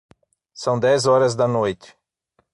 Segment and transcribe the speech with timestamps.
[0.55, 1.95] São dez horas da noite.